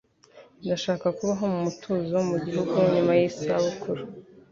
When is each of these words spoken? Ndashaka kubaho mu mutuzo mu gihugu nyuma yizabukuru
Ndashaka 0.63 1.07
kubaho 1.17 1.43
mu 1.51 1.59
mutuzo 1.65 2.15
mu 2.29 2.37
gihugu 2.45 2.73
nyuma 2.93 3.11
yizabukuru 3.19 4.01